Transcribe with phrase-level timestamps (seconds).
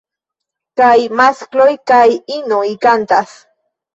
[0.79, 2.01] Kaj maskloj kaj
[2.37, 3.37] inoj kantas.